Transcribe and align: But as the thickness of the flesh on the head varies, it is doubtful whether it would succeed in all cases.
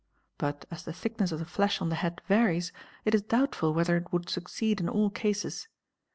But 0.39 0.65
as 0.71 0.81
the 0.83 0.93
thickness 0.93 1.31
of 1.31 1.37
the 1.37 1.45
flesh 1.45 1.79
on 1.79 1.89
the 1.89 1.95
head 2.01 2.23
varies, 2.25 2.73
it 3.05 3.13
is 3.13 3.21
doubtful 3.21 3.71
whether 3.75 3.95
it 3.97 4.11
would 4.11 4.29
succeed 4.31 4.79
in 4.79 4.89
all 4.89 5.11
cases. 5.11 5.67